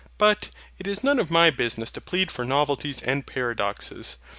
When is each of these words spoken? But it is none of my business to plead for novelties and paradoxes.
But 0.17 0.49
it 0.79 0.87
is 0.87 1.03
none 1.03 1.19
of 1.19 1.29
my 1.29 1.51
business 1.51 1.91
to 1.91 2.01
plead 2.01 2.31
for 2.31 2.43
novelties 2.43 3.03
and 3.03 3.23
paradoxes. 3.23 4.17